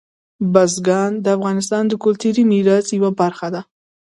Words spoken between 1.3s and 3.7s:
افغانستان د کلتوري میراث یوه برخه ده.